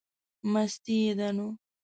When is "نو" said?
1.37-1.47